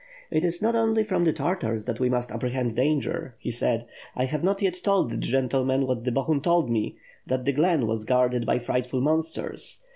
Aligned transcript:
"It 0.31 0.43
is 0.43 0.63
not 0.63 0.75
only 0.75 1.03
from 1.03 1.25
the 1.25 1.31
Tartars 1.31 1.85
that 1.85 1.99
we 1.99 2.09
must 2.09 2.31
apprehend 2.31 2.75
danger," 2.75 3.35
he 3.37 3.51
said, 3.51 3.85
"I 4.15 4.25
have 4.25 4.43
not 4.43 4.59
yet 4.59 4.81
told 4.81 5.11
the 5.11 5.17
gentlemen 5.17 5.85
what 5.85 6.11
Bohun 6.11 6.41
told 6.41 6.71
me 6.71 6.95
that 7.27 7.45
the 7.45 7.51
glen 7.53 7.85
was 7.85 8.03
guarded 8.03 8.43
by 8.43 8.57
frightful 8.57 8.99
monsters. 9.01 9.83